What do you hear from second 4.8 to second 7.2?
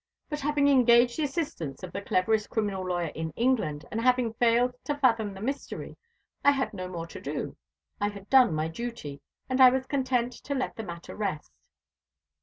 to fathom the mystery, I had no more